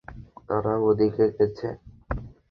[0.47, 1.67] তারা ওদিকে গেছে।